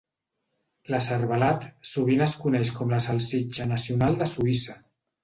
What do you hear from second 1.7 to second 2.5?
sovint es